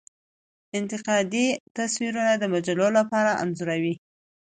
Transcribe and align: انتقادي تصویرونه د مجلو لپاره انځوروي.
انتقادي 0.77 1.45
تصویرونه 1.77 2.33
د 2.37 2.43
مجلو 2.53 2.87
لپاره 2.97 3.31
انځوروي. 3.43 3.95